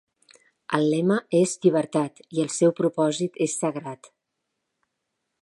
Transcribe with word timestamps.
El 0.77 0.85
lema 0.93 1.17
és 1.39 1.53
llibertat 1.65 2.23
i 2.39 2.41
el 2.45 2.49
seu 2.57 2.75
propòsit 2.81 3.39
és 3.49 3.57
sagrat. 3.61 4.11